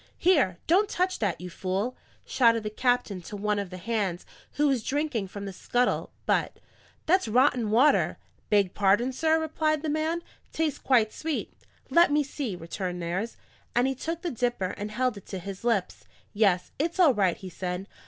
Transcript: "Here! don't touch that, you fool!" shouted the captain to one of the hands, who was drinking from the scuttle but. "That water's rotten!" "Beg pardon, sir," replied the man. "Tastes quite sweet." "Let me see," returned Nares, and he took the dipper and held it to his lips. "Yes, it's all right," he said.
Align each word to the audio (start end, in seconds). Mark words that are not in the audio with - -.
"Here! 0.17 0.57
don't 0.65 0.89
touch 0.89 1.19
that, 1.19 1.39
you 1.39 1.51
fool!" 1.51 1.95
shouted 2.25 2.63
the 2.63 2.71
captain 2.71 3.21
to 3.21 3.37
one 3.37 3.59
of 3.59 3.69
the 3.69 3.77
hands, 3.77 4.25
who 4.53 4.67
was 4.67 4.81
drinking 4.81 5.27
from 5.27 5.45
the 5.45 5.53
scuttle 5.53 6.11
but. 6.25 6.57
"That 7.05 7.27
water's 7.27 7.71
rotten!" 7.71 8.15
"Beg 8.49 8.73
pardon, 8.73 9.13
sir," 9.13 9.39
replied 9.39 9.83
the 9.83 9.89
man. 9.89 10.23
"Tastes 10.51 10.79
quite 10.79 11.13
sweet." 11.13 11.53
"Let 11.91 12.11
me 12.11 12.23
see," 12.23 12.55
returned 12.55 12.99
Nares, 12.99 13.37
and 13.75 13.85
he 13.85 13.93
took 13.93 14.23
the 14.23 14.31
dipper 14.31 14.73
and 14.75 14.89
held 14.89 15.17
it 15.17 15.27
to 15.27 15.37
his 15.37 15.63
lips. 15.63 16.05
"Yes, 16.33 16.71
it's 16.79 16.99
all 16.99 17.13
right," 17.13 17.37
he 17.37 17.51
said. 17.51 17.85